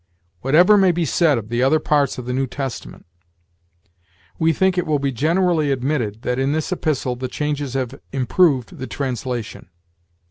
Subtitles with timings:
[0.39, 3.05] Whatever may be said of the other parts of the New Testament,
[4.39, 8.79] we think it will be generally admitted that in this Epistle the changes have improved
[8.79, 9.69] the translation.